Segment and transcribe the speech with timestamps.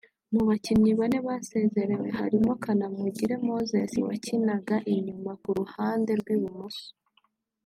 [0.33, 6.87] Mu bakinnyi bane basezerewe harimo Kanamugire Moses wakinaga inyuma ku ruhande rw’ibumoso